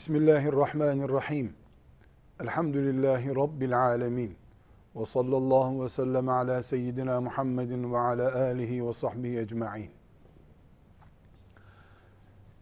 [0.00, 1.54] Bismillahirrahmanirrahim.
[2.42, 4.36] Elhamdülillahi Rabbil alemin.
[4.96, 9.90] Ve sallallahu ve sellem ala seyyidina Muhammedin ve ala alihi ve sahbihi ecma'in.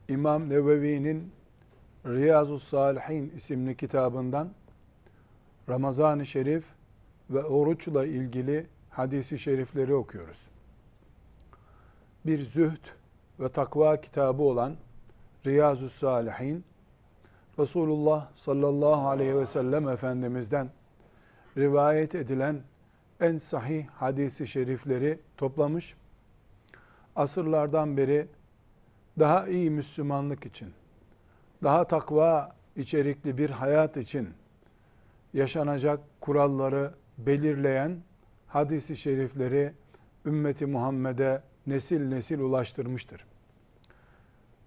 [0.09, 1.32] İmam Nevevi'nin
[2.06, 4.51] Riyazu Salihin isimli kitabından
[5.68, 6.65] Ramazan-ı Şerif
[7.30, 10.48] ve oruçla ilgili hadisi şerifleri okuyoruz.
[12.27, 12.87] Bir zühd
[13.41, 14.77] ve takva kitabı olan
[15.46, 16.65] Riyazu Salihin
[17.59, 20.71] Resulullah sallallahu aleyhi ve sellem Efendimiz'den
[21.57, 22.61] rivayet edilen
[23.21, 25.97] en sahih hadisi şerifleri toplamış.
[27.16, 28.29] Asırlardan beri
[29.19, 30.73] daha iyi Müslümanlık için,
[31.63, 34.29] daha takva içerikli bir hayat için
[35.35, 37.99] yaşanacak kuralları belirleyen
[38.47, 39.73] hadisi şerifleri
[40.27, 43.25] ümmeti Muhammed'e nesil nesil ulaştırmıştır.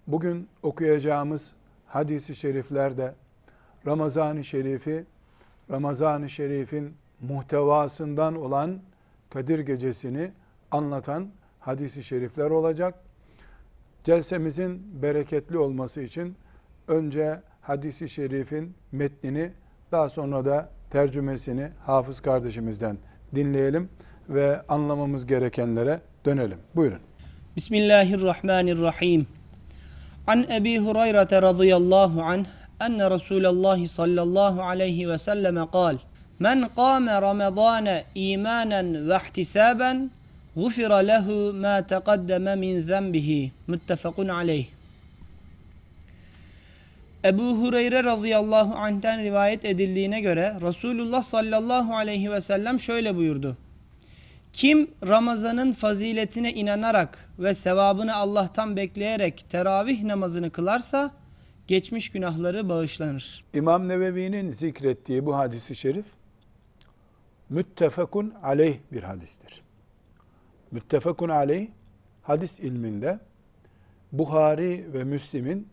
[0.06, 1.54] Bugün okuyacağımız
[1.92, 3.14] hadisi şeriflerde
[3.86, 5.04] Ramazan-ı Şerif'i,
[5.70, 8.80] Ramazan-ı Şerif'in muhtevasından olan
[9.30, 10.30] Kadir Gecesi'ni
[10.70, 11.28] anlatan
[11.60, 12.94] hadisi şerifler olacak.
[14.04, 16.36] Celsemizin bereketli olması için
[16.88, 19.50] önce hadisi şerifin metnini
[19.92, 22.96] daha sonra da tercümesini hafız kardeşimizden
[23.34, 23.88] dinleyelim
[24.28, 26.58] ve anlamamız gerekenlere dönelim.
[26.76, 26.98] Buyurun.
[27.56, 29.26] Bismillahirrahmanirrahim.
[30.26, 32.44] An Ebi Hureyre radıyallahu anh
[32.80, 35.96] enne Resulullah sallallahu aleyhi ve selleme kal
[36.38, 40.10] Men kâme Ramazâne imanen ve ihtisaben
[40.56, 43.52] gufira lehu ma teqaddeme min zenbihi.
[43.66, 44.66] Muttefakun aleyh.
[47.24, 53.56] Ebu Hureyre radıyallahu anh'ten rivayet edildiğine göre Resulullah sallallahu aleyhi ve sellem şöyle buyurdu.
[54.52, 61.10] Kim Ramazan'ın faziletine inanarak ve sevabını Allah'tan bekleyerek teravih namazını kılarsa
[61.66, 63.44] geçmiş günahları bağışlanır.
[63.54, 66.06] İmam Nevevi'nin zikrettiği bu hadisi şerif
[67.50, 69.62] müttefekun aleyh bir hadistir.
[70.70, 71.68] Müttefekun aleyh
[72.22, 73.20] hadis ilminde
[74.12, 75.68] Buhari ve Müslim'in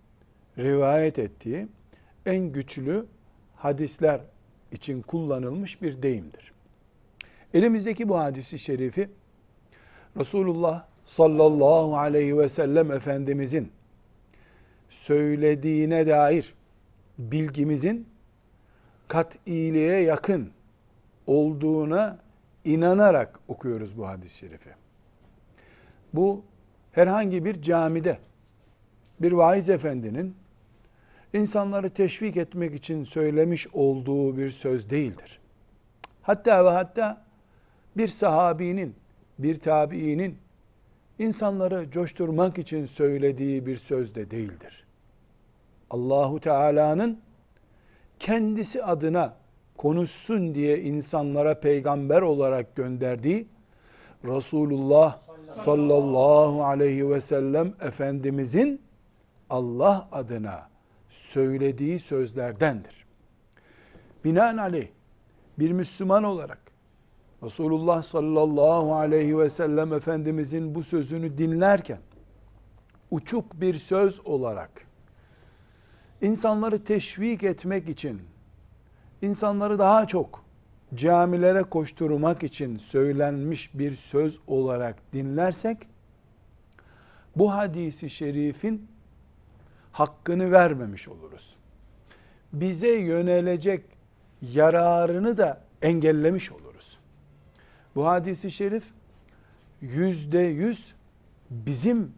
[0.58, 1.68] rivayet ettiği
[2.26, 3.06] en güçlü
[3.56, 4.22] hadisler
[4.72, 6.52] için kullanılmış bir deyimdir.
[7.54, 9.10] Elimizdeki bu hadisi şerifi
[10.20, 13.72] Resulullah sallallahu aleyhi ve sellem Efendimizin
[14.90, 16.54] söylediğine dair
[17.18, 18.08] bilgimizin
[19.08, 20.52] kat'iliğe yakın
[21.28, 22.20] olduğuna
[22.66, 24.70] inanarak okuyoruz bu hadis-i şerifi.
[26.14, 26.44] Bu
[26.92, 28.20] herhangi bir camide
[29.22, 30.36] bir vaiz efendinin
[31.34, 35.40] insanları teşvik etmek için söylemiş olduğu bir söz değildir.
[36.22, 37.29] Hatta ve hatta
[38.00, 38.96] bir sahabinin,
[39.40, 40.38] bir tabiinin
[41.20, 44.86] insanları coşturmak için söylediği bir söz de değildir.
[45.90, 47.20] Allahu Teala'nın
[48.20, 49.34] kendisi adına
[49.78, 53.48] konuşsun diye insanlara peygamber olarak gönderdiği
[54.26, 58.82] Resulullah sallallahu aleyhi ve sellem Efendimizin
[59.50, 60.70] Allah adına
[61.10, 63.06] söylediği sözlerdendir.
[64.26, 64.88] Binaenaleyh
[65.60, 66.69] bir Müslüman olarak
[67.44, 72.00] Resulullah sallallahu aleyhi ve sellem Efendimizin bu sözünü dinlerken
[73.12, 74.72] uçuk bir söz olarak
[76.22, 78.22] insanları teşvik etmek için
[79.22, 80.44] insanları daha çok
[80.96, 85.78] camilere koşturmak için söylenmiş bir söz olarak dinlersek
[87.36, 88.88] bu hadisi şerifin
[89.92, 91.56] hakkını vermemiş oluruz.
[92.54, 93.86] Bize yönelecek
[94.42, 96.69] yararını da engellemiş oluruz.
[98.00, 98.92] Bu hadisi şerif
[99.82, 100.96] yüzde yüz
[101.50, 102.14] bizim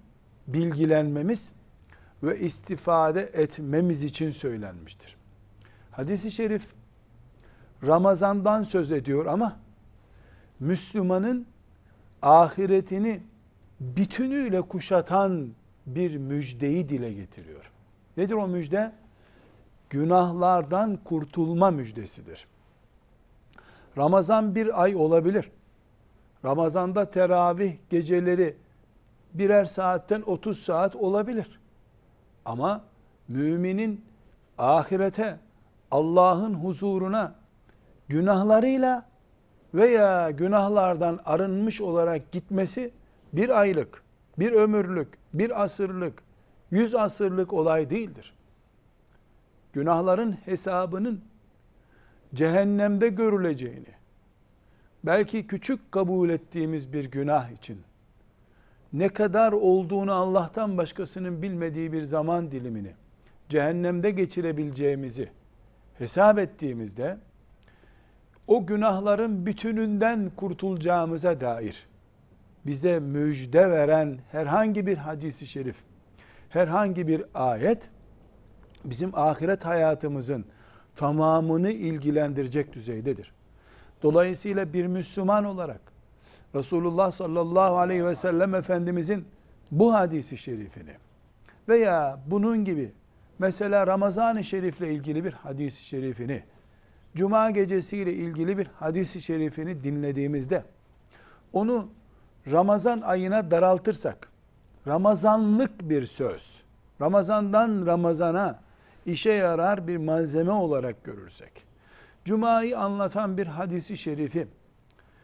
[0.48, 1.54] bilgilenmemiz
[2.24, 5.16] ve istifade etmemiz için söylenmiştir.
[5.92, 6.68] Hadisi şerif
[7.88, 9.60] Ramazan'dan söz ediyor ama
[10.60, 11.46] Müslümanın
[12.22, 13.22] ahiretini
[13.80, 15.52] bütünüyle kuşatan
[15.86, 17.72] bir müjdeyi dile getiriyor.
[18.18, 18.92] Nedir o müjde?
[19.90, 22.48] Günahlardan kurtulma müjdesidir.
[23.98, 25.52] Ramazan bir ay olabilir.
[26.46, 28.58] Ramazanda teravih geceleri
[29.34, 31.60] birer saatten 30 saat olabilir.
[32.46, 32.82] Ama
[33.28, 34.06] müminin
[34.58, 35.40] ahirete,
[35.92, 37.36] Allah'ın huzuruna
[38.08, 39.06] günahlarıyla
[39.74, 42.92] veya günahlardan arınmış olarak gitmesi
[43.34, 44.04] bir aylık,
[44.40, 46.24] bir ömürlük, bir asırlık,
[46.72, 48.34] yüz asırlık olay değildir.
[49.74, 51.22] Günahların hesabının
[52.34, 54.01] cehennemde görüleceğini,
[55.04, 57.82] belki küçük kabul ettiğimiz bir günah için,
[58.94, 62.92] ne kadar olduğunu Allah'tan başkasının bilmediği bir zaman dilimini,
[63.50, 65.30] cehennemde geçirebileceğimizi
[65.98, 67.18] hesap ettiğimizde
[68.48, 71.88] o günahların bütününden kurtulacağımıza dair
[72.66, 75.78] bize müjde veren herhangi bir hadisi şerif,
[76.50, 77.90] herhangi bir ayet
[78.86, 80.46] bizim ahiret hayatımızın
[80.96, 83.34] tamamını ilgilendirecek düzeydedir.
[84.04, 85.82] Dolayısıyla bir Müslüman olarak
[86.56, 89.26] Resulullah sallallahu aleyhi ve sellem Efendimizin
[89.72, 90.96] bu hadisi şerifini
[91.70, 92.92] veya bunun gibi
[93.40, 96.44] mesela Ramazan-ı Şerif'le ilgili bir hadisi şerifini
[97.16, 100.64] Cuma gecesiyle ilgili bir hadisi şerifini dinlediğimizde
[101.54, 101.90] onu
[102.52, 104.32] Ramazan ayına daraltırsak
[104.88, 106.62] Ramazanlık bir söz
[107.02, 108.60] Ramazandan Ramazana
[109.06, 111.71] işe yarar bir malzeme olarak görürsek
[112.26, 114.48] Cuma'yı anlatan bir hadisi şerifi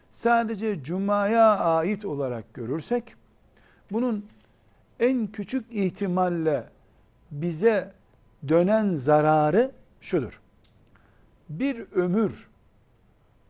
[0.10, 3.16] sadece Cuma'ya ait olarak görürsek
[3.92, 4.26] bunun
[5.00, 6.70] en küçük ihtimalle
[7.32, 7.92] bize
[8.48, 9.72] dönen zararı
[10.02, 10.42] şudur.
[11.50, 12.48] Bir ömür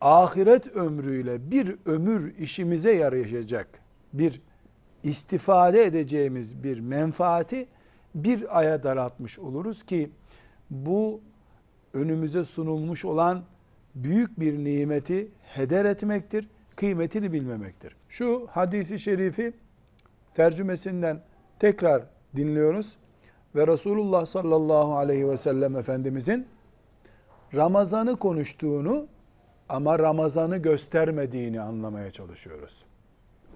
[0.00, 3.68] ahiret ömrüyle bir ömür işimize yarayacak
[4.12, 4.40] bir
[5.02, 7.68] istifade edeceğimiz bir menfaati
[8.14, 10.10] bir aya daraltmış oluruz ki
[10.70, 11.20] bu
[11.98, 13.42] önümüze sunulmuş olan
[13.94, 17.96] büyük bir nimeti heder etmektir, kıymetini bilmemektir.
[18.08, 19.52] Şu hadisi şerifi
[20.34, 21.20] tercümesinden
[21.58, 22.02] tekrar
[22.36, 22.96] dinliyoruz
[23.54, 26.46] ve Resulullah sallallahu aleyhi ve sellem Efendimizin
[27.54, 29.06] Ramazan'ı konuştuğunu
[29.68, 32.84] ama Ramazan'ı göstermediğini anlamaya çalışıyoruz.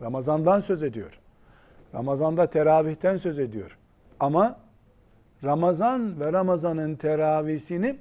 [0.02, 1.20] Ramazan'dan söz ediyor.
[1.94, 3.78] Ramazan'da teravihten söz ediyor.
[4.20, 4.56] Ama
[5.44, 7.96] Ramazan ve Ramazan'ın teravisini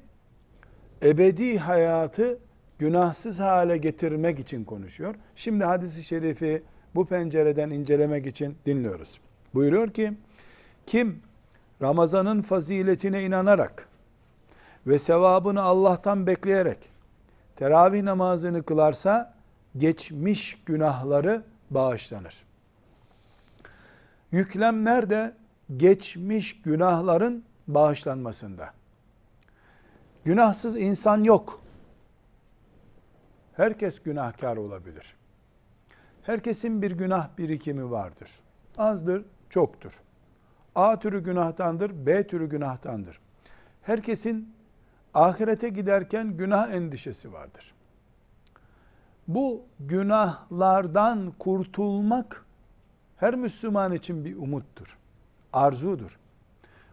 [1.04, 2.40] ebedi hayatı
[2.80, 5.16] günahsız hale getirmek için konuşuyor.
[5.36, 6.64] Şimdi hadisi şerifi
[6.96, 9.22] bu pencereden incelemek için dinliyoruz.
[9.54, 10.14] Buyuruyor ki,
[10.86, 11.22] kim
[11.82, 13.88] Ramazan'ın faziletine inanarak
[14.88, 16.78] ve sevabını Allah'tan bekleyerek
[17.56, 19.34] teravih namazını kılarsa
[19.78, 22.44] geçmiş günahları bağışlanır.
[24.32, 25.34] Yüklem nerede?
[25.78, 28.81] Geçmiş günahların bağışlanmasında.
[30.26, 31.62] Günahsız insan yok.
[33.54, 35.16] Herkes günahkar olabilir.
[36.22, 38.30] Herkesin bir günah birikimi vardır.
[38.78, 40.02] Azdır, çoktur.
[40.76, 43.22] A türü günahtandır, B türü günahtandır.
[43.82, 44.54] Herkesin
[45.14, 47.74] ahirete giderken günah endişesi vardır.
[49.28, 52.46] Bu günahlardan kurtulmak
[53.18, 54.98] her Müslüman için bir umuttur.
[55.54, 56.20] Arzudur.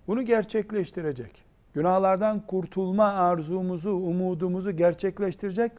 [0.07, 1.48] Bunu gerçekleştirecek.
[1.75, 5.73] Günahlardan kurtulma arzumuzu, umudumuzu gerçekleştirecek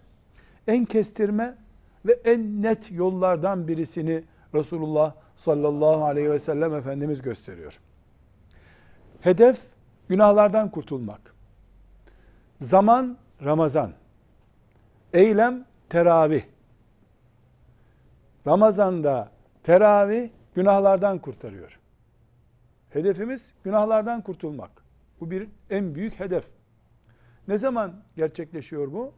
[0.68, 1.58] en kestirme
[2.06, 7.80] ve en net yollardan birisini Resulullah sallallahu aleyhi ve sellem Efendimiz gösteriyor.
[9.22, 9.62] Hedef
[10.10, 11.36] günahlardan kurtulmak.
[12.62, 13.94] Zaman Ramazan.
[15.14, 16.44] Eylem teravih.
[18.48, 19.32] Ramazanda
[19.64, 21.80] teravih günahlardan kurtarıyor.
[22.90, 24.72] Hedefimiz günahlardan kurtulmak.
[25.22, 26.46] Bu bir en büyük hedef.
[27.48, 29.14] Ne zaman gerçekleşiyor bu?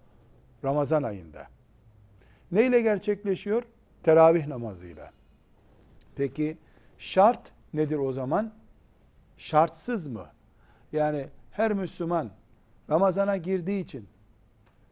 [0.64, 1.48] Ramazan ayında.
[2.52, 3.64] Ne ile gerçekleşiyor?
[4.04, 5.12] Teravih namazıyla.
[6.16, 6.58] Peki
[6.98, 8.54] şart nedir o zaman?
[9.38, 10.28] Şartsız mı?
[10.92, 12.32] Yani her Müslüman
[12.90, 14.08] Ramazana girdiği için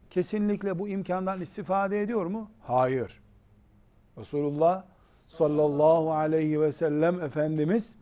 [0.09, 2.51] kesinlikle bu imkandan istifade ediyor mu?
[2.61, 3.21] Hayır.
[4.17, 4.85] Resulullah
[5.27, 7.97] sallallahu aleyhi ve sellem Efendimiz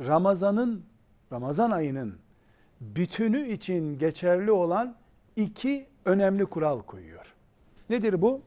[0.00, 0.84] Ramazan'ın
[1.32, 2.18] Ramazan ayının
[2.80, 4.96] bütünü için geçerli olan
[5.36, 7.34] iki önemli kural koyuyor.
[7.90, 8.42] Nedir bu?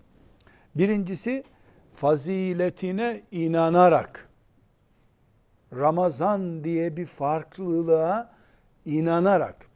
[0.75, 1.43] Birincisi
[1.95, 4.29] faziletine inanarak
[5.73, 8.33] Ramazan diye bir farklılığa
[8.85, 9.67] inanarak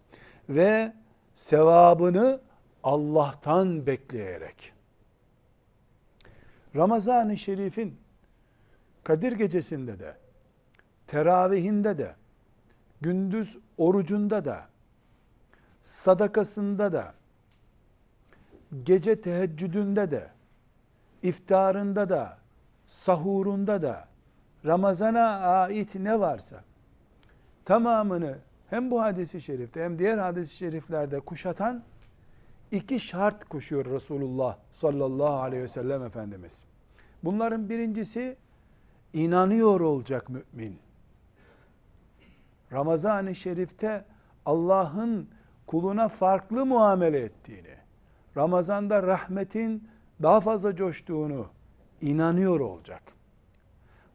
[0.50, 0.94] ve
[1.34, 2.40] sevabını
[2.84, 4.74] Allah'tan bekleyerek.
[6.76, 7.98] Ramazan-ı Şerif'in
[9.04, 10.18] Kadir gecesinde de,
[11.08, 12.16] teravihinde de,
[13.02, 14.68] gündüz orucunda da,
[15.82, 17.14] sadakasında da,
[18.84, 20.30] gece teheccüdünde de,
[21.24, 22.38] iftarında da,
[22.86, 24.08] sahurunda da,
[24.66, 26.64] Ramazana ait ne varsa,
[27.66, 28.38] tamamını
[28.70, 31.84] hem bu hadisi şerifte hem diğer hadis-i şeriflerde kuşatan
[32.72, 36.66] iki şart koşuyor Resulullah sallallahu aleyhi ve sellem Efendimiz.
[37.24, 38.38] Bunların birincisi
[39.14, 40.80] inanıyor olacak mümin.
[42.72, 44.06] Ramazan-ı Şerif'te
[44.46, 45.30] Allah'ın
[45.68, 47.76] kuluna farklı muamele ettiğini,
[48.38, 49.88] Ramazan'da rahmetin
[50.24, 51.48] daha fazla coştuğunu
[52.02, 53.02] inanıyor olacak.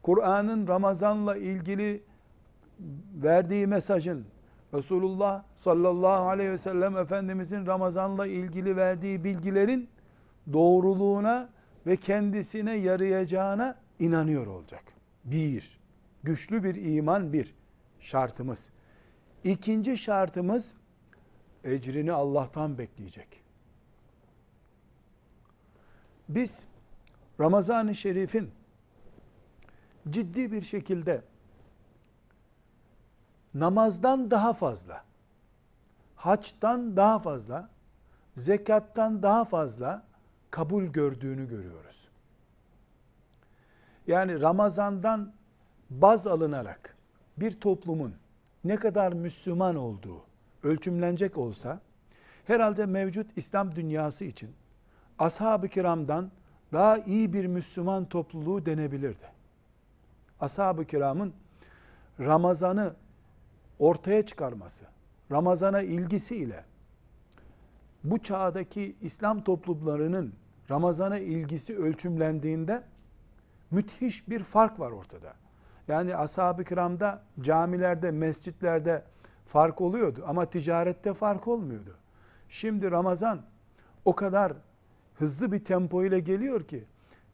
[0.03, 2.03] Kur'an'ın Ramazan'la ilgili
[3.23, 4.25] verdiği mesajın
[4.73, 9.89] Resulullah sallallahu aleyhi ve sellem Efendimizin Ramazan'la ilgili verdiği bilgilerin
[10.53, 11.49] doğruluğuna
[11.87, 14.83] ve kendisine yarayacağına inanıyor olacak.
[15.25, 15.79] Bir,
[16.23, 17.55] güçlü bir iman bir
[18.05, 18.69] şartımız.
[19.43, 20.75] İkinci şartımız
[21.63, 23.43] ecrini Allah'tan bekleyecek.
[26.29, 26.67] Biz
[27.39, 28.51] Ramazan-ı Şerif'in
[30.09, 31.21] ciddi bir şekilde
[33.53, 35.03] namazdan daha fazla,
[36.15, 37.69] haçtan daha fazla,
[38.35, 40.03] zekattan daha fazla
[40.51, 42.07] kabul gördüğünü görüyoruz.
[44.07, 45.33] Yani Ramazan'dan
[45.89, 46.94] baz alınarak
[47.37, 48.15] bir toplumun
[48.63, 50.21] ne kadar Müslüman olduğu
[50.63, 51.79] ölçümlenecek olsa
[52.45, 54.51] herhalde mevcut İslam dünyası için
[55.19, 56.31] ashab-ı kiramdan
[56.73, 59.25] daha iyi bir Müslüman topluluğu denebilirdi.
[60.39, 61.33] Ashab-ı kiramın
[62.19, 62.93] Ramazan'ı
[63.79, 64.85] ortaya çıkarması,
[65.31, 66.65] Ramazan'a ilgisiyle
[68.03, 70.33] bu çağdaki İslam toplumlarının
[70.71, 72.83] Ramazan'a ilgisi ölçümlendiğinde
[73.71, 75.33] müthiş bir fark var ortada.
[75.87, 79.03] Yani ashab-ı kiramda camilerde, mescitlerde
[79.45, 81.95] fark oluyordu ama ticarette fark olmuyordu.
[82.49, 83.41] Şimdi Ramazan
[84.05, 84.53] o kadar
[85.15, 86.83] hızlı bir tempo ile geliyor ki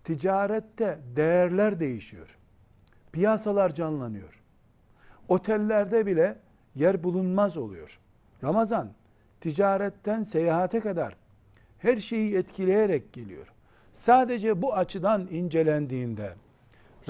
[0.04, 2.38] ticarette değerler değişiyor.
[3.12, 4.42] Piyasalar canlanıyor.
[5.28, 6.38] Otellerde bile
[6.76, 8.00] yer bulunmaz oluyor.
[8.44, 8.90] Ramazan
[9.42, 11.16] ticaretten seyahate kadar
[11.78, 13.48] her şeyi etkileyerek geliyor.
[13.94, 16.34] Sadece bu açıdan incelendiğinde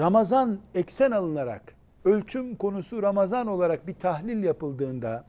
[0.00, 5.24] Ramazan eksen alınarak ölçüm konusu Ramazan olarak bir tahlil yapıldığında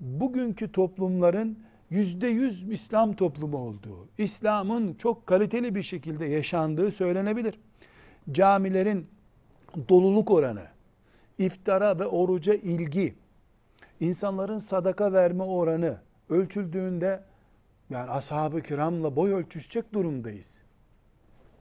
[0.00, 1.58] bugünkü toplumların
[1.90, 7.58] yüzde yüz İslam toplumu olduğu, İslam'ın çok kaliteli bir şekilde yaşandığı söylenebilir.
[8.32, 9.06] Camilerin
[9.88, 10.64] doluluk oranı,
[11.38, 13.14] iftara ve oruca ilgi,
[14.00, 17.22] insanların sadaka verme oranı ölçüldüğünde
[17.90, 20.62] yani ashab-ı kiramla boy ölçüşecek durumdayız.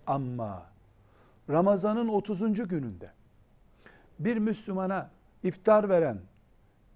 [0.07, 0.74] Ama
[1.49, 2.67] Ramazan'ın 30.
[2.67, 3.11] gününde
[4.19, 5.09] bir Müslümana
[5.43, 6.19] iftar veren,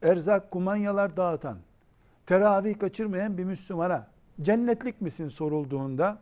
[0.01, 1.58] erzak kumanyalar dağıtan,
[2.25, 4.08] teravih kaçırmayan bir Müslümana
[4.41, 6.20] cennetlik misin sorulduğunda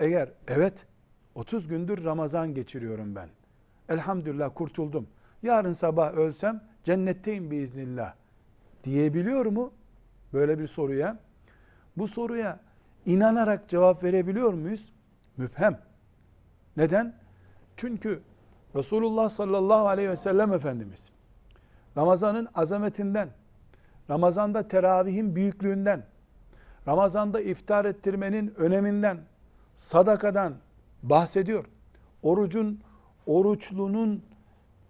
[0.00, 0.86] eğer evet
[1.34, 3.28] 30 gündür Ramazan geçiriyorum ben.
[3.88, 5.08] Elhamdülillah kurtuldum.
[5.42, 8.14] Yarın sabah ölsem cennetteyim biiznillah
[8.84, 9.72] diyebiliyor mu?
[10.32, 11.18] Böyle bir soruya.
[11.96, 12.60] Bu soruya
[13.06, 14.92] inanarak cevap verebiliyor muyuz?
[15.36, 15.80] Müphem.
[16.76, 17.14] Neden?
[17.80, 18.20] Çünkü
[18.76, 21.10] Resulullah sallallahu aleyhi ve sellem Efendimiz
[21.96, 23.28] Ramazan'ın azametinden,
[24.10, 26.04] Ramazan'da teravihin büyüklüğünden,
[26.88, 29.18] Ramazan'da iftar ettirmenin öneminden,
[29.74, 30.54] sadakadan
[31.02, 31.64] bahsediyor.
[32.22, 32.80] Orucun,
[33.26, 34.22] oruçlunun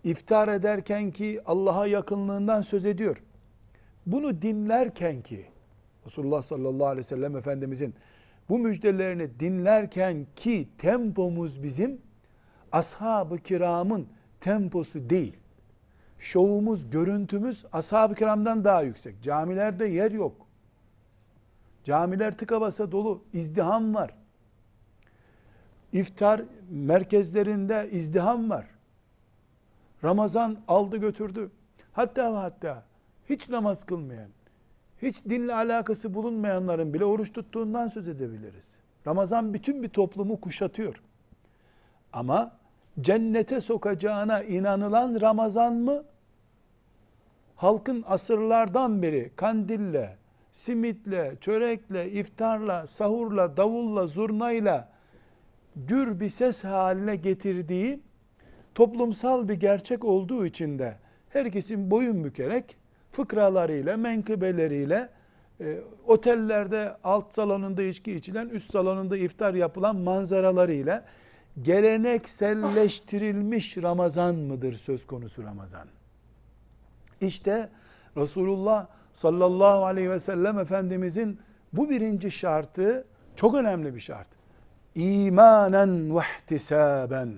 [0.05, 3.23] iftar ederken ki Allah'a yakınlığından söz ediyor.
[4.07, 5.47] Bunu dinlerken ki
[6.07, 7.95] Resulullah sallallahu aleyhi ve sellem Efendimizin
[8.49, 12.10] bu müjdelerini dinlerken ki tempomuz bizim
[12.73, 14.07] ashab-ı kiramın
[14.41, 15.37] temposu değil.
[16.19, 19.23] Şovumuz, görüntümüz ashab-ı kiramdan daha yüksek.
[19.23, 20.47] Camilerde yer yok.
[21.85, 24.15] Camiler tıka basa dolu, izdiham var.
[25.93, 28.67] İftar merkezlerinde izdiham var.
[30.05, 31.51] Ramazan aldı götürdü.
[31.93, 32.85] Hatta ve hatta
[33.29, 34.31] hiç namaz kılmayan,
[35.03, 38.79] hiç dinle alakası bulunmayanların bile oruç tuttuğundan söz edebiliriz.
[39.07, 41.03] Ramazan bütün bir toplumu kuşatıyor.
[42.13, 42.60] Ama
[43.01, 46.05] cennete sokacağına inanılan Ramazan mı?
[47.57, 50.17] Halkın asırlardan beri kandille,
[50.53, 54.89] simitle, çörekle, iftarla, sahurla, davulla, zurnayla
[55.77, 58.01] gür bir ses haline getirdiği
[58.75, 60.97] toplumsal bir gerçek olduğu için de
[61.29, 62.77] herkesin boyun bükerek
[63.13, 65.09] fıkralarıyla, menkıbeleriyle
[65.61, 71.05] e, otellerde alt salonunda içki içilen, üst salonunda iftar yapılan manzaralarıyla
[71.63, 75.89] gelenekselleştirilmiş Ramazan mıdır söz konusu Ramazan?
[77.21, 77.69] İşte
[78.17, 81.41] Resulullah sallallahu aleyhi ve sellem Efendimizin
[81.73, 84.29] bu birinci şartı çok önemli bir şart.
[84.95, 87.35] İmanen ve ihtisaben.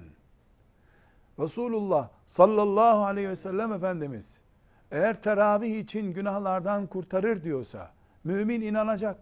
[1.38, 4.40] Resulullah sallallahu aleyhi ve sellem Efendimiz
[4.90, 7.90] eğer teravih için günahlardan kurtarır diyorsa
[8.24, 9.16] mümin inanacak.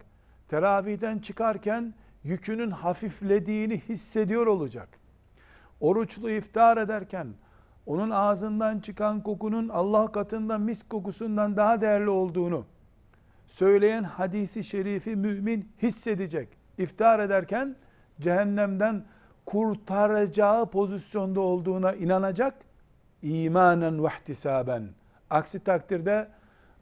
[0.49, 1.95] Teravihden çıkarken
[2.25, 4.89] yükünün hafiflediğini hissediyor olacak.
[5.81, 7.29] Oruçlu iftar ederken
[7.87, 12.67] onun ağzından çıkan kokunun Allah katında mis kokusundan daha değerli olduğunu
[13.47, 16.49] söyleyen hadisi şerifi mümin hissedecek.
[16.79, 17.77] İftar ederken
[18.21, 19.05] cehennemden
[19.47, 22.55] kurtaracağı pozisyonda olduğuna inanacak.
[23.23, 24.89] İmanen ve ihtisaben.
[25.31, 26.29] Aksi takdirde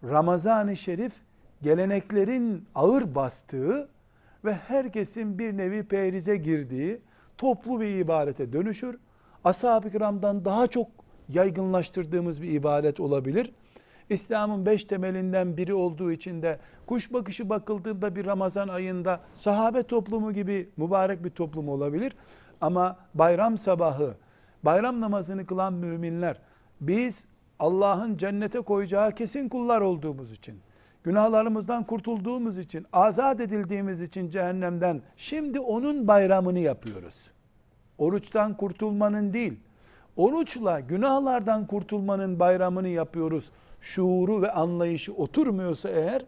[0.05, 1.13] Ramazan-ı Şerif
[1.63, 3.89] geleneklerin ağır bastığı
[4.45, 7.01] ve herkesin bir nevi perize girdiği
[7.39, 8.99] toplu bir ibadete dönüşür.
[9.45, 10.89] Ashab-ı kiramdan daha çok
[11.29, 13.53] yaygınlaştırdığımız bir ibadet olabilir.
[14.11, 20.33] İslam'ın beş temelinden biri olduğu için de kuş bakışı bakıldığında bir Ramazan ayında sahabe toplumu
[20.33, 22.17] gibi mübarek bir toplum olabilir.
[22.61, 24.15] Ama bayram sabahı,
[24.63, 26.41] bayram namazını kılan müminler,
[26.81, 27.27] biz
[27.59, 30.61] Allah'ın cennete koyacağı kesin kullar olduğumuz için,
[31.09, 37.31] günahlarımızdan kurtulduğumuz için, azat edildiğimiz için cehennemden, şimdi onun bayramını yapıyoruz.
[37.99, 39.61] Oruçtan kurtulmanın değil,
[40.17, 43.51] oruçla günahlardan kurtulmanın bayramını yapıyoruz.
[43.81, 46.25] Şuuru ve anlayışı oturmuyorsa eğer,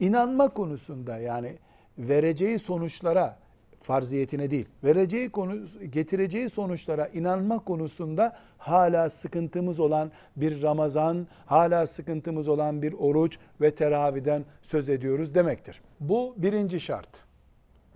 [0.00, 1.56] inanma konusunda yani
[1.98, 3.38] vereceği sonuçlara,
[3.80, 5.54] farziyetine değil, vereceği konu,
[5.90, 13.74] getireceği sonuçlara inanma konusunda hala sıkıntımız olan bir Ramazan, hala sıkıntımız olan bir oruç ve
[13.74, 15.80] teraviden söz ediyoruz demektir.
[16.00, 17.08] Bu birinci şart.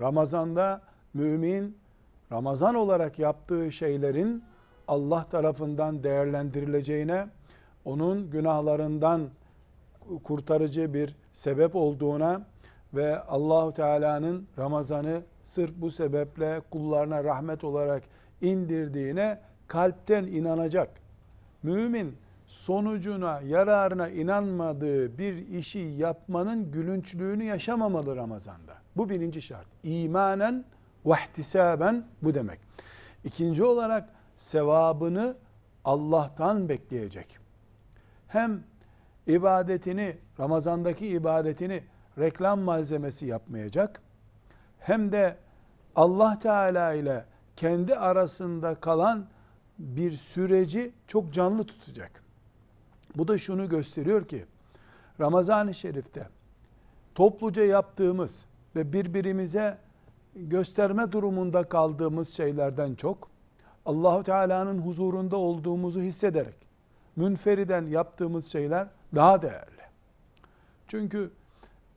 [0.00, 0.82] Ramazanda
[1.14, 1.76] mümin
[2.32, 4.44] Ramazan olarak yaptığı şeylerin
[4.88, 7.26] Allah tarafından değerlendirileceğine,
[7.84, 9.28] onun günahlarından
[10.24, 12.42] kurtarıcı bir sebep olduğuna
[12.94, 18.02] ve Allahu Teala'nın Ramazan'ı sırf bu sebeple kullarına rahmet olarak
[18.40, 20.90] indirdiğine kalpten inanacak.
[21.62, 28.74] Mümin sonucuna, yararına inanmadığı bir işi yapmanın gülünçlüğünü yaşamamalı Ramazan'da.
[28.96, 29.66] Bu birinci şart.
[29.82, 30.64] İmanen
[31.04, 32.58] ve bu demek.
[33.24, 35.36] İkinci olarak sevabını
[35.84, 37.38] Allah'tan bekleyecek.
[38.28, 38.62] Hem
[39.26, 41.82] ibadetini, Ramazan'daki ibadetini
[42.18, 44.02] reklam malzemesi yapmayacak
[44.82, 45.36] hem de
[45.96, 47.24] Allah Teala ile
[47.56, 49.26] kendi arasında kalan
[49.78, 52.22] bir süreci çok canlı tutacak.
[53.16, 54.44] Bu da şunu gösteriyor ki
[55.20, 56.28] Ramazan-ı Şerif'te
[57.14, 59.78] topluca yaptığımız ve birbirimize
[60.34, 63.30] gösterme durumunda kaldığımız şeylerden çok
[63.86, 66.56] Allahu Teala'nın huzurunda olduğumuzu hissederek
[67.16, 69.82] münferiden yaptığımız şeyler daha değerli.
[70.88, 71.30] Çünkü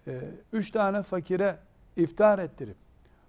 [0.08, 0.21] e,
[0.54, 1.58] üç tane fakire
[1.97, 2.77] iftar ettirip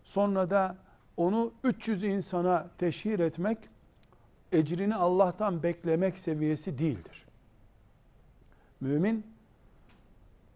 [0.05, 0.77] sonra da
[1.17, 3.59] onu 300 insana teşhir etmek
[4.53, 7.27] ecrini Allah'tan beklemek seviyesi değildir.
[8.81, 9.27] Mümin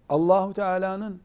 [0.08, 1.20] Allahu Teala'nın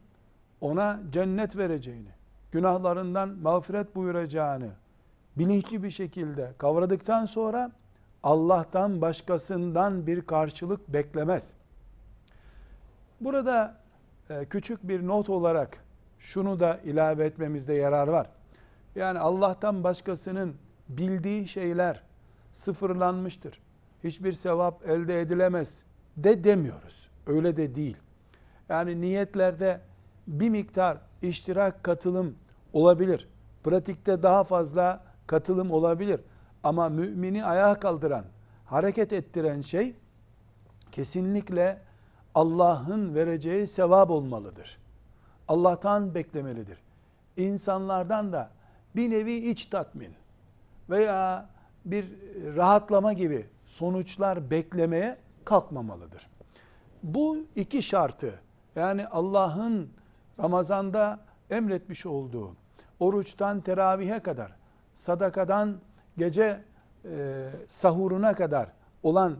[0.60, 2.08] ona cennet vereceğini,
[2.52, 4.70] günahlarından mağfiret buyuracağını
[5.36, 7.72] bilinçli bir şekilde kavradıktan sonra
[8.22, 11.52] Allah'tan başkasından bir karşılık beklemez.
[13.20, 13.76] Burada
[14.30, 15.85] e, küçük bir not olarak
[16.18, 18.30] şunu da ilave etmemizde yarar var.
[18.94, 20.54] Yani Allah'tan başkasının
[20.88, 22.02] bildiği şeyler
[22.52, 23.60] sıfırlanmıştır.
[24.04, 25.82] Hiçbir sevap elde edilemez
[26.16, 27.08] de demiyoruz.
[27.26, 27.96] Öyle de değil.
[28.68, 29.80] Yani niyetlerde
[30.26, 32.34] bir miktar iştirak katılım
[32.72, 33.28] olabilir.
[33.64, 36.20] Pratikte daha fazla katılım olabilir.
[36.62, 38.24] Ama mümini ayağa kaldıran,
[38.64, 39.94] hareket ettiren şey
[40.92, 41.78] kesinlikle
[42.34, 44.78] Allah'ın vereceği sevap olmalıdır.
[45.48, 46.78] Allah'tan beklemelidir.
[47.36, 48.50] İnsanlardan da
[48.96, 50.14] bir nevi iç tatmin
[50.90, 51.48] veya
[51.84, 52.12] bir
[52.56, 56.30] rahatlama gibi sonuçlar beklemeye kalkmamalıdır.
[57.02, 58.40] Bu iki şartı
[58.76, 59.90] yani Allah'ın
[60.40, 62.56] Ramazan'da emretmiş olduğu
[63.00, 64.52] oruçtan teravihe kadar,
[64.94, 65.76] sadakadan
[66.18, 66.64] gece
[67.04, 68.68] e, sahuruna kadar
[69.02, 69.36] olan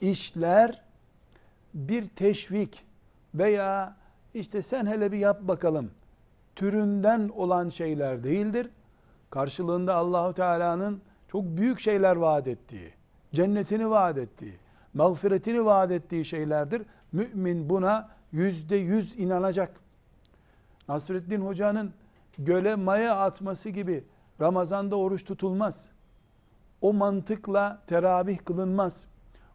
[0.00, 0.82] işler
[1.74, 2.84] bir teşvik
[3.34, 3.96] veya
[4.34, 5.90] işte sen hele bir yap bakalım
[6.56, 8.70] türünden olan şeyler değildir.
[9.30, 12.92] Karşılığında Allahu Teala'nın çok büyük şeyler vaat ettiği,
[13.32, 14.58] cennetini vaat ettiği,
[14.94, 16.82] mağfiretini vaat ettiği şeylerdir.
[17.12, 19.80] Mümin buna yüzde yüz inanacak.
[20.88, 21.92] Nasreddin Hoca'nın
[22.38, 24.04] göle maya atması gibi
[24.40, 25.88] Ramazan'da oruç tutulmaz.
[26.80, 29.06] O mantıkla teravih kılınmaz.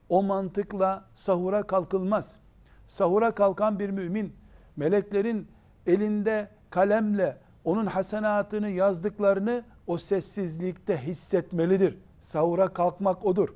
[0.10, 2.40] O mantıkla sahura kalkılmaz.
[2.88, 4.39] Sahura kalkan bir mümin
[4.80, 5.48] meleklerin
[5.88, 11.98] elinde kalemle onun hasenatını yazdıklarını o sessizlikte hissetmelidir.
[12.22, 13.50] Sahura kalkmak odur.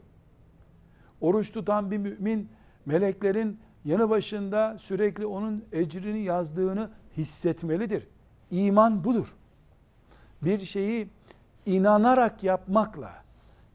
[1.22, 2.50] Oruç tutan bir mümin
[2.86, 8.08] meleklerin yanı başında sürekli onun ecrini yazdığını hissetmelidir.
[8.52, 9.36] İman budur.
[10.42, 11.10] Bir şeyi
[11.66, 13.12] inanarak yapmakla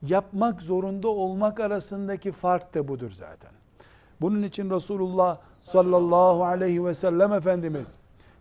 [0.02, 3.50] yapmak zorunda olmak arasındaki fark da budur zaten.
[4.20, 7.94] Bunun için Resulullah sallallahu aleyhi ve sellem Efendimiz.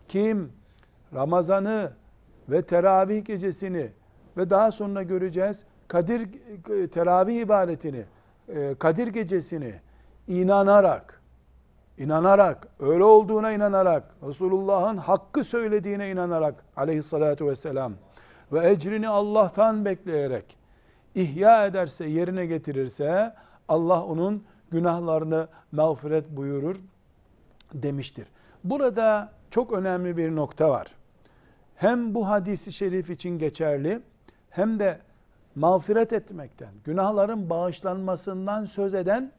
[0.08, 0.52] Kim
[1.13, 1.92] Ramazan'ı
[2.50, 3.92] ve teravih gecesini
[4.38, 6.30] ve daha sonra göreceğiz Kadir
[6.92, 8.06] teravih ibadetini,
[8.48, 9.74] e, Kadir gecesini
[10.28, 11.22] inanarak
[11.98, 17.94] inanarak, öyle olduğuna inanarak, Resulullah'ın hakkı söylediğine inanarak aleyhissalatu vesselam
[18.52, 20.58] ve ecrini Allah'tan bekleyerek
[21.16, 23.34] ihya ederse, yerine getirirse
[23.68, 26.76] Allah onun günahlarını mağfiret buyurur
[27.73, 28.27] demiştir.
[28.63, 30.88] Burada çok önemli bir nokta var.
[31.75, 34.01] Hem bu hadisi şerif için geçerli
[34.49, 34.99] hem de
[35.56, 39.32] mağfiret etmekten, günahların bağışlanmasından söz eden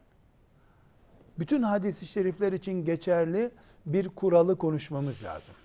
[1.39, 3.51] bütün hadisi şerifler için geçerli
[3.85, 5.55] bir kuralı konuşmamız lazım.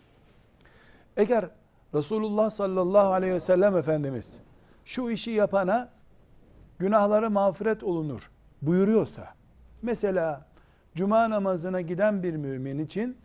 [1.16, 1.48] Eğer
[1.94, 4.38] Resulullah sallallahu aleyhi ve sellem Efendimiz
[4.84, 5.88] şu işi yapana
[6.78, 8.30] günahları mağfiret olunur
[8.62, 9.34] buyuruyorsa,
[9.82, 10.46] mesela
[10.94, 13.16] cuma namazına giden bir mümin için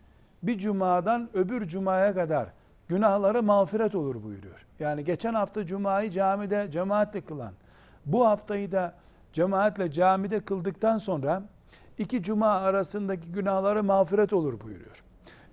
[0.42, 2.48] bir cumadan öbür cumaya kadar
[2.88, 4.66] günahları mağfiret olur buyuruyor.
[4.80, 7.52] Yani geçen hafta cumayı camide cemaatle kılan,
[8.06, 8.94] bu haftayı da
[9.32, 11.42] cemaatle camide kıldıktan sonra
[11.98, 15.02] iki cuma arasındaki günahları mağfiret olur buyuruyor.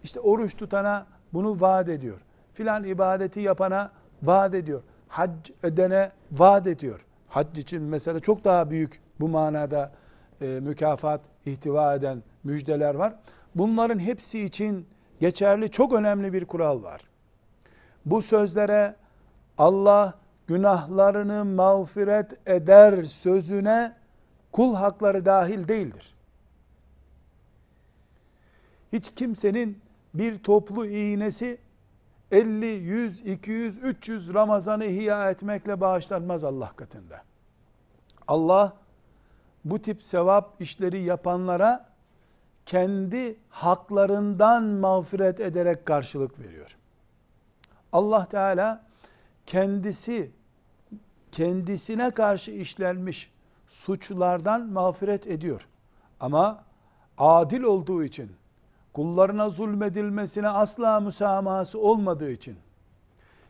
[0.03, 2.21] İşte oruç tutana bunu vaat ediyor.
[2.53, 3.91] Filan ibadeti yapana
[4.23, 4.81] vaat ediyor.
[5.07, 5.31] Hac
[5.63, 7.05] edene vaat ediyor.
[7.29, 9.91] Hac için mesela çok daha büyük bu manada
[10.41, 13.15] e, mükafat ihtiva eden müjdeler var.
[13.55, 14.87] Bunların hepsi için
[15.19, 17.01] geçerli çok önemli bir kural var.
[18.05, 18.95] Bu sözlere
[19.57, 20.13] Allah
[20.47, 23.95] günahlarını mağfiret eder sözüne
[24.51, 26.13] kul hakları dahil değildir.
[28.93, 29.81] Hiç kimsenin
[30.13, 31.57] bir toplu iğnesi
[32.31, 37.21] 50, 100, 200, 300 Ramazan'ı ihya etmekle bağışlanmaz Allah katında.
[38.27, 38.73] Allah
[39.69, 41.89] bu tip sevap işleri yapanlara
[42.65, 46.77] kendi haklarından mağfiret ederek karşılık veriyor.
[47.91, 48.85] Allah Teala
[49.45, 50.31] kendisi
[51.31, 53.31] kendisine karşı işlenmiş
[53.67, 55.67] suçlardan mağfiret ediyor.
[56.19, 56.63] Ama
[57.17, 58.31] adil olduğu için,
[58.93, 62.57] kullarına zulmedilmesine asla müsamahası olmadığı için,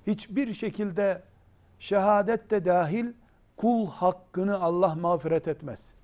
[0.07, 1.21] hiçbir şekilde
[1.79, 3.13] şehadet de dahil
[3.57, 5.96] kul hakkını Allah mağfiret etmez.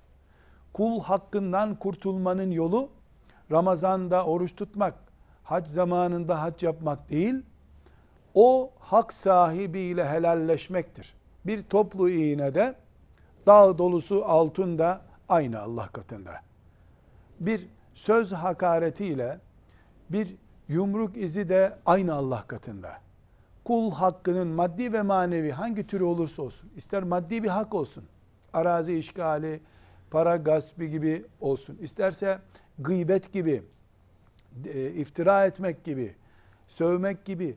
[0.74, 2.88] Kul hakkından kurtulmanın yolu
[3.50, 4.94] Ramazan'da oruç tutmak,
[5.42, 7.34] hac zamanında hac yapmak değil,
[8.34, 11.14] o hak sahibiyle helalleşmektir.
[11.46, 12.74] Bir toplu iğnede
[13.46, 16.32] dağ dolusu altın da aynı Allah katında.
[17.40, 19.38] Bir söz hakaretiyle
[20.10, 20.36] bir
[20.68, 22.92] yumruk izi de aynı Allah katında.
[23.64, 28.04] Kul hakkının maddi ve manevi hangi türü olursa olsun, ister maddi bir hak olsun,
[28.52, 29.60] arazi işgali,
[30.14, 32.38] para gaspı gibi olsun, isterse
[32.78, 33.62] gıybet gibi,
[34.74, 36.14] e, iftira etmek gibi,
[36.68, 37.56] sövmek gibi,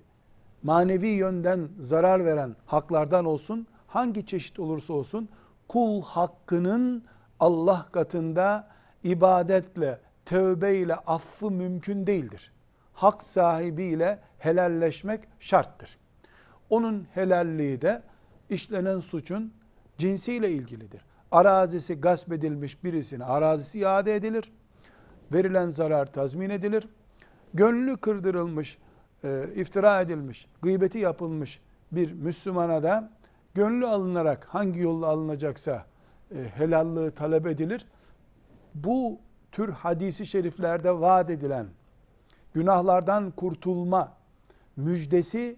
[0.63, 5.29] manevi yönden zarar veren haklardan olsun, hangi çeşit olursa olsun,
[5.67, 7.03] kul hakkının
[7.39, 8.67] Allah katında
[9.03, 12.51] ibadetle, tövbeyle affı mümkün değildir.
[12.93, 15.97] Hak sahibiyle helalleşmek şarttır.
[16.69, 18.01] Onun helalliği de
[18.49, 19.53] işlenen suçun
[19.97, 21.01] cinsiyle ilgilidir.
[21.31, 24.53] Arazisi gasp edilmiş birisine arazisi iade edilir.
[25.31, 26.87] Verilen zarar tazmin edilir.
[27.53, 28.77] Gönlü kırdırılmış,
[29.23, 31.61] e, iftira edilmiş, gıybeti yapılmış
[31.91, 33.11] bir Müslümana da
[33.53, 35.85] gönlü alınarak hangi yolla alınacaksa
[36.31, 37.85] e, helallığı talep edilir.
[38.75, 39.19] Bu
[39.51, 41.67] tür hadisi şeriflerde vaat edilen
[42.53, 44.13] günahlardan kurtulma
[44.75, 45.57] müjdesi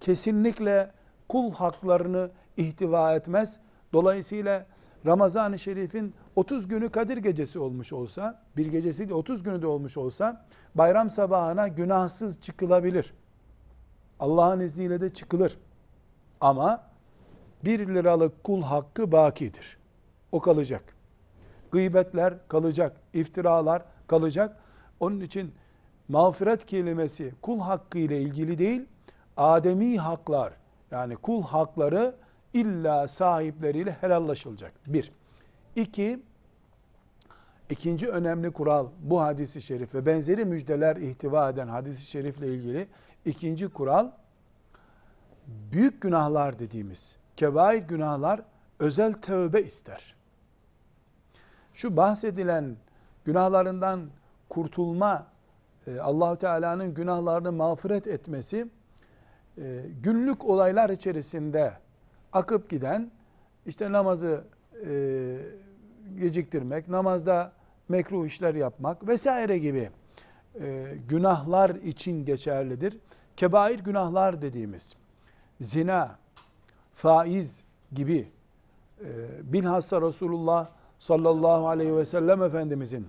[0.00, 0.90] kesinlikle
[1.28, 3.58] kul haklarını ihtiva etmez.
[3.92, 4.66] Dolayısıyla
[5.06, 9.96] Ramazan-ı Şerif'in 30 günü Kadir gecesi olmuş olsa, bir gecesi de 30 günü de olmuş
[9.96, 13.14] olsa, bayram sabahına günahsız çıkılabilir.
[14.20, 15.58] Allah'ın izniyle de çıkılır.
[16.40, 16.82] Ama
[17.64, 19.78] 1 liralık kul hakkı bakidir.
[20.32, 20.96] O kalacak.
[21.72, 24.56] Gıybetler kalacak, iftiralar kalacak.
[25.00, 25.54] Onun için
[26.08, 28.86] mağfiret kelimesi kul hakkı ile ilgili değil,
[29.36, 30.52] ademi haklar
[30.90, 32.14] yani kul hakları
[32.54, 34.72] illa sahipleriyle helallaşılacak.
[34.86, 35.12] Bir.
[35.76, 36.22] İki,
[37.70, 42.88] ikinci önemli kural bu hadisi şerif ve benzeri müjdeler ihtiva eden hadisi şerifle ilgili
[43.24, 44.10] ikinci kural
[45.46, 48.40] büyük günahlar dediğimiz kebair günahlar
[48.78, 50.14] özel tövbe ister.
[51.74, 52.76] Şu bahsedilen
[53.24, 54.10] günahlarından
[54.48, 55.26] kurtulma
[55.86, 58.68] e, Allahu Teala'nın günahlarını mağfiret etmesi
[59.58, 61.72] e, günlük olaylar içerisinde
[62.34, 63.10] akıp giden
[63.66, 64.44] işte namazı
[64.86, 65.36] e,
[66.18, 67.52] geciktirmek, namazda
[67.88, 69.90] mekruh işler yapmak vesaire gibi
[71.08, 72.98] günahlar için geçerlidir.
[73.36, 74.96] Kebair günahlar dediğimiz
[75.60, 76.18] zina,
[76.94, 78.28] faiz gibi
[79.42, 80.68] bilhassa Resulullah
[80.98, 83.06] sallallahu aleyhi ve sellem Efendimizin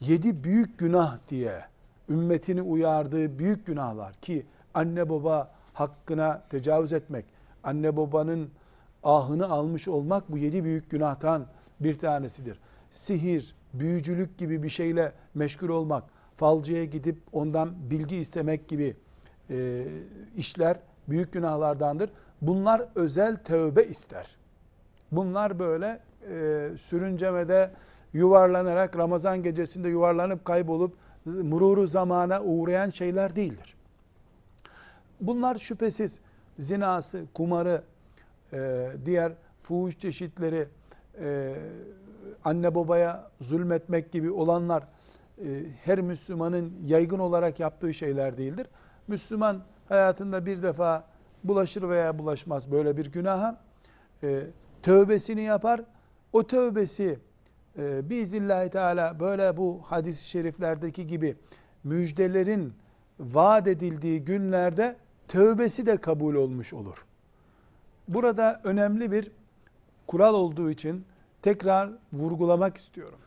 [0.00, 1.64] yedi büyük günah diye
[2.08, 7.24] ümmetini uyardığı büyük günahlar ki anne baba hakkına tecavüz etmek,
[7.64, 8.50] anne babanın
[9.02, 11.46] ahını almış olmak bu yedi büyük günahtan
[11.80, 12.58] bir tanesidir.
[12.90, 16.04] Sihir, büyücülük gibi bir şeyle meşgul olmak,
[16.36, 18.96] falcıya gidip ondan bilgi istemek gibi
[19.50, 19.84] e,
[20.36, 20.76] işler
[21.08, 22.10] büyük günahlardandır.
[22.42, 24.36] Bunlar özel tövbe ister.
[25.12, 27.70] Bunlar böyle e, sürüncemede
[28.12, 30.94] yuvarlanarak Ramazan gecesinde yuvarlanıp kaybolup
[31.24, 33.74] mururu zamana uğrayan şeyler değildir.
[35.20, 36.20] Bunlar şüphesiz
[36.58, 37.82] zinası, kumarı,
[38.52, 40.68] e, diğer fuhuş çeşitleri,
[41.20, 41.54] e,
[42.44, 44.82] anne babaya zulmetmek gibi olanlar
[45.38, 48.66] e, her Müslümanın yaygın olarak yaptığı şeyler değildir.
[49.08, 51.04] Müslüman hayatında bir defa
[51.44, 53.60] bulaşır veya bulaşmaz böyle bir günaha.
[54.82, 55.80] Tövbesini yapar.
[56.32, 57.18] O tövbesi
[57.78, 61.36] e, biizillahi teala böyle bu hadis-i şeriflerdeki gibi
[61.84, 62.74] müjdelerin
[63.20, 64.96] vaat edildiği günlerde
[65.32, 67.04] tövbesi de kabul olmuş olur.
[68.08, 69.30] Burada önemli bir
[70.06, 71.04] kural olduğu için
[71.42, 73.18] tekrar vurgulamak istiyorum.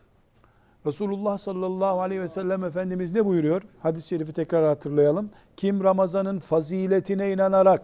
[0.86, 3.62] Resulullah sallallahu aleyhi ve sellem Efendimiz ne buyuruyor?
[3.82, 5.30] Hadis-i şerifi tekrar hatırlayalım.
[5.56, 7.82] Kim Ramazan'ın faziletine inanarak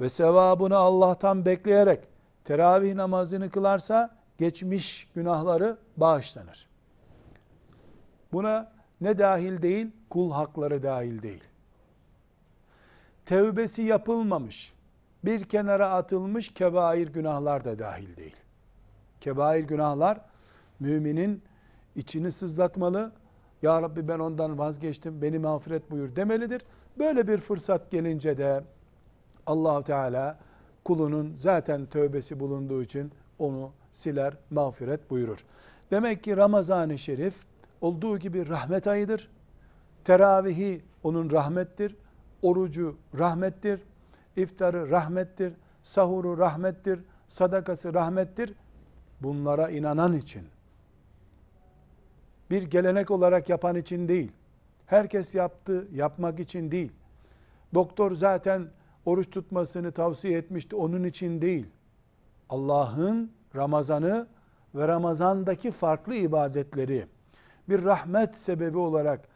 [0.00, 2.00] ve sevabını Allah'tan bekleyerek
[2.44, 6.68] teravih namazını kılarsa geçmiş günahları bağışlanır.
[8.32, 9.90] Buna ne dahil değil?
[10.10, 11.51] Kul hakları dahil değil.
[13.26, 14.72] Tevbesi yapılmamış,
[15.24, 18.36] bir kenara atılmış kebair günahlar da dahil değil.
[19.20, 20.20] Kebair günahlar
[20.80, 21.42] müminin
[21.96, 23.12] içini sızlatmalı.
[23.62, 26.62] Ya Rabbi ben ondan vazgeçtim, beni mağfiret buyur demelidir.
[26.98, 28.64] Böyle bir fırsat gelince de
[29.46, 30.38] allah Teala
[30.84, 35.44] kulunun zaten tövbesi bulunduğu için onu siler, mağfiret buyurur.
[35.90, 37.34] Demek ki Ramazan-ı Şerif
[37.80, 39.28] olduğu gibi rahmet ayıdır.
[40.04, 41.96] Teravihi onun rahmettir.
[42.42, 43.80] Orucu rahmettir.
[44.36, 45.52] İftarı rahmettir.
[45.82, 47.00] Sahuru rahmettir.
[47.28, 48.54] Sadakası rahmettir.
[49.20, 50.42] Bunlara inanan için.
[52.50, 54.32] Bir gelenek olarak yapan için değil.
[54.86, 56.92] Herkes yaptı, yapmak için değil.
[57.74, 58.68] Doktor zaten
[59.04, 61.66] oruç tutmasını tavsiye etmişti, onun için değil.
[62.48, 64.26] Allah'ın Ramazan'ı
[64.74, 67.06] ve Ramazan'daki farklı ibadetleri
[67.68, 69.28] bir rahmet sebebi olarak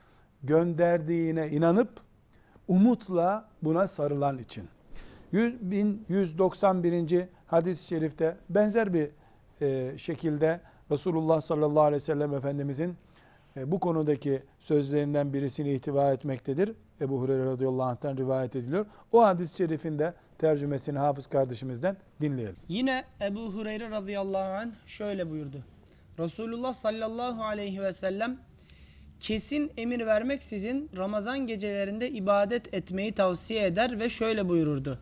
[0.42, 2.00] gönderdiğine inanıp
[2.68, 4.68] umutla buna sarılan için.
[5.33, 7.29] 1191.
[7.46, 9.11] hadis-i şerifte benzer bir
[9.61, 12.96] e, şekilde Resulullah sallallahu aleyhi ve sellem Efendimizin
[13.57, 16.72] e, bu konudaki sözlerinden birisini itibar etmektedir.
[17.00, 18.87] Ebu Hureyre radıyallahu anh'tan rivayet ediliyor.
[19.12, 22.57] O hadis-i şerifinde tercümesini hafız kardeşimizden dinleyelim.
[22.68, 25.57] Yine Ebu Hureyre radıyallahu anh şöyle buyurdu.
[26.18, 28.38] Resulullah sallallahu aleyhi ve sellem
[29.20, 34.98] kesin emir vermek sizin Ramazan gecelerinde ibadet etmeyi tavsiye eder ve şöyle buyururdu.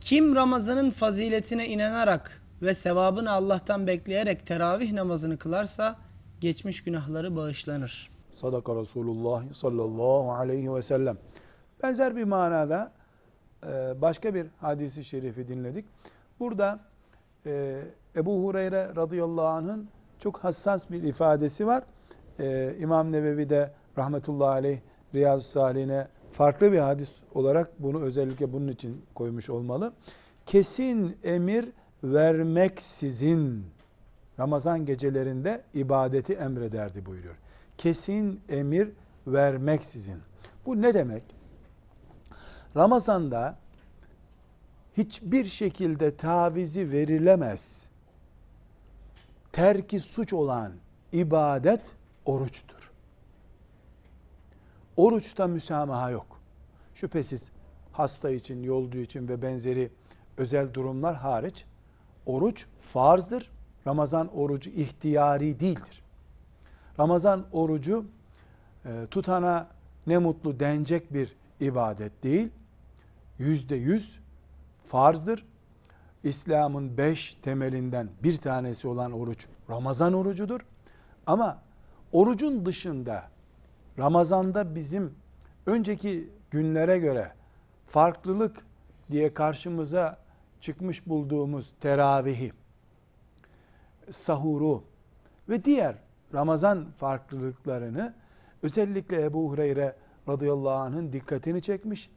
[0.00, 5.98] Kim Ramazan'ın faziletine inanarak ve sevabını Allah'tan bekleyerek teravih namazını kılarsa
[6.40, 8.10] geçmiş günahları bağışlanır.
[8.30, 11.18] Sadaka Resulullah sallallahu aleyhi ve sellem.
[11.82, 12.92] Benzer bir manada
[13.66, 15.84] e, başka bir hadisi şerifi dinledik.
[16.40, 16.80] Burada
[17.46, 17.82] e,
[18.16, 21.84] Ebu Hureyre radıyallahu anh'ın çok hassas bir ifadesi var.
[22.40, 24.78] E, İmam Nevevi de rahmetullahi aleyh
[25.14, 29.92] Riyazu Salihine farklı bir hadis olarak bunu özellikle bunun için koymuş olmalı.
[30.46, 31.68] Kesin emir
[32.04, 33.66] vermeksizin
[34.38, 37.34] Ramazan gecelerinde ibadeti emrederdi buyuruyor.
[37.78, 38.88] Kesin emir
[39.26, 40.18] vermeksizin.
[40.66, 41.22] Bu ne demek?
[42.76, 43.58] Ramazanda
[44.96, 47.90] hiçbir şekilde tavizi verilemez.
[49.52, 50.72] Terki suç olan
[51.12, 51.92] ibadet
[52.28, 52.90] oruçtur.
[54.96, 56.40] Oruçta müsamaha yok.
[56.94, 57.50] Şüphesiz
[57.92, 59.90] hasta için, yolcu için ve benzeri
[60.36, 61.64] özel durumlar hariç
[62.26, 63.50] oruç farzdır.
[63.86, 66.02] Ramazan orucu ihtiyari değildir.
[66.98, 68.04] Ramazan orucu
[68.84, 69.68] e, tutana
[70.06, 72.48] ne mutlu denecek bir ibadet değil.
[73.38, 74.18] Yüzde yüz
[74.84, 75.46] farzdır.
[76.24, 80.60] İslam'ın beş temelinden bir tanesi olan oruç Ramazan orucudur.
[81.26, 81.67] Ama
[82.12, 83.28] orucun dışında
[83.98, 85.14] Ramazan'da bizim
[85.66, 87.32] önceki günlere göre
[87.86, 88.66] farklılık
[89.10, 90.18] diye karşımıza
[90.60, 92.52] çıkmış bulduğumuz teravihi,
[94.10, 94.84] sahuru
[95.48, 95.96] ve diğer
[96.34, 98.14] Ramazan farklılıklarını
[98.62, 99.96] özellikle Ebu Hureyre
[100.28, 102.10] radıyallahu anh'ın dikkatini çekmiş.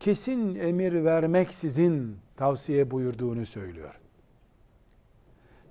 [0.00, 4.00] Kesin emir vermeksizin tavsiye buyurduğunu söylüyor.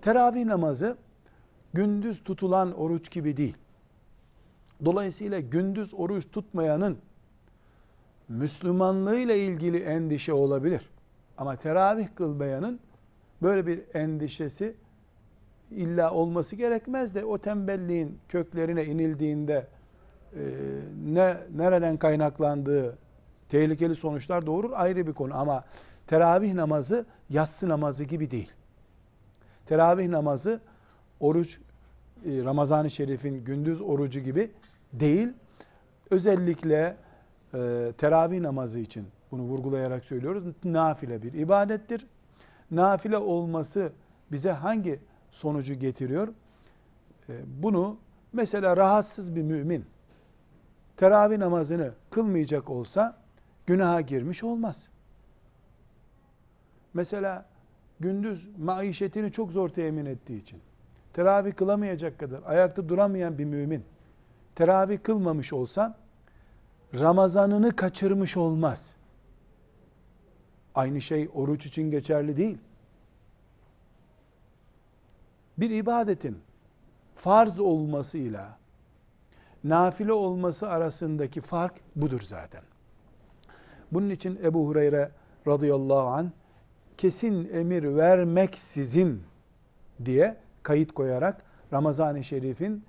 [0.01, 0.97] Teravih namazı
[1.73, 3.57] gündüz tutulan oruç gibi değil.
[4.85, 6.97] Dolayısıyla gündüz oruç tutmayanın
[8.29, 10.89] Müslümanlığıyla ilgili endişe olabilir.
[11.37, 12.79] Ama teravih kılmayanın
[13.41, 14.75] böyle bir endişesi
[15.71, 19.67] illa olması gerekmez de o tembelliğin köklerine inildiğinde
[20.35, 20.41] e,
[21.05, 22.97] ne nereden kaynaklandığı
[23.49, 25.63] tehlikeli sonuçlar doğurur ayrı bir konu ama
[26.07, 28.51] teravih namazı yatsı namazı gibi değil.
[29.65, 30.59] Teravih namazı
[31.19, 31.59] oruç
[32.25, 34.51] Ramazan-ı Şerif'in gündüz orucu gibi
[34.93, 35.29] değil.
[36.11, 36.97] Özellikle
[37.53, 40.43] e, teravih namazı için bunu vurgulayarak söylüyoruz.
[40.63, 42.07] Nafile bir ibadettir.
[42.71, 43.91] Nafile olması
[44.31, 44.99] bize hangi
[45.31, 46.27] sonucu getiriyor?
[47.29, 47.33] E,
[47.63, 47.97] bunu
[48.33, 49.85] mesela rahatsız bir mümin
[50.97, 53.17] teravih namazını kılmayacak olsa
[53.65, 54.89] günaha girmiş olmaz.
[56.93, 57.45] Mesela
[57.99, 60.59] gündüz maişetini çok zor temin ettiği için
[61.15, 63.83] teravih kılamayacak kadar ayakta duramayan bir mümin
[64.55, 65.97] teravih kılmamış olsa
[66.99, 68.95] Ramazanını kaçırmış olmaz.
[70.75, 72.57] Aynı şey oruç için geçerli değil.
[75.57, 76.39] Bir ibadetin
[77.15, 78.57] farz olmasıyla
[79.63, 82.61] nafile olması arasındaki fark budur zaten.
[83.91, 85.11] Bunun için Ebu Hureyre
[85.47, 86.31] radıyallahu an
[86.97, 89.23] kesin emir vermek sizin
[90.05, 92.83] diye kayıt koyarak Ramazan-ı Şerif'in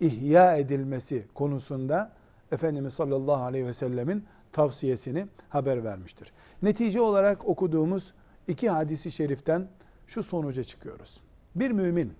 [0.00, 2.12] ihya edilmesi konusunda
[2.52, 6.32] Efendimiz sallallahu aleyhi ve sellemin tavsiyesini haber vermiştir.
[6.62, 8.14] Netice olarak okuduğumuz
[8.48, 9.68] iki hadisi şeriften
[10.06, 11.20] şu sonuca çıkıyoruz.
[11.54, 12.14] Bir mümin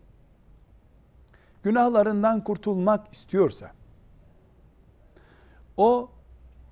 [1.63, 3.71] günahlarından kurtulmak istiyorsa
[5.77, 6.11] o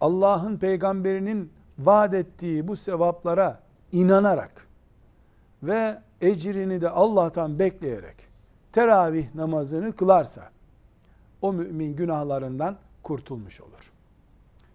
[0.01, 3.61] Allah'ın peygamberinin vaat ettiği bu sevaplara
[3.93, 4.67] inanarak
[5.63, 8.30] ve ecrini de Allah'tan bekleyerek
[8.73, 10.51] teravih namazını kılarsa
[11.43, 13.93] o mümin günahlarından kurtulmuş olur.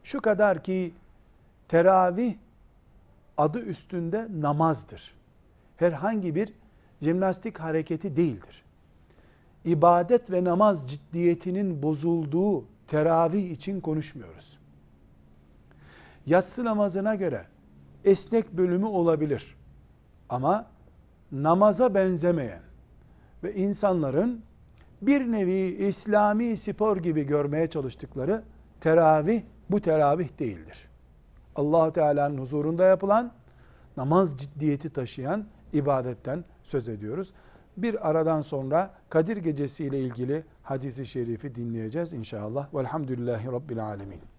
[0.04, 0.94] Şu kadar ki
[1.68, 2.36] teravih
[3.38, 5.16] adı üstünde namazdır.
[5.78, 6.54] Herhangi bir
[7.02, 8.64] jimnastik hareketi değildir.
[9.66, 14.60] İbadet ve namaz ciddiyetinin bozulduğu teravih için konuşmuyoruz.
[16.26, 17.46] Yatsı namazına göre
[18.06, 19.56] esnek bölümü olabilir.
[20.30, 20.68] Ama
[21.32, 22.65] namaza benzemeyen
[23.44, 24.42] ve insanların
[25.02, 28.44] bir nevi İslami spor gibi görmeye çalıştıkları
[28.82, 30.90] teravih bu teravih değildir.
[31.56, 33.32] allah Teala'nın huzurunda yapılan
[33.98, 37.34] namaz ciddiyeti taşıyan ibadetten söz ediyoruz.
[37.78, 42.74] Bir aradan sonra Kadir Gecesi ile ilgili hadisi şerifi dinleyeceğiz inşallah.
[42.74, 44.35] Velhamdülillahi Rabbil Alemin.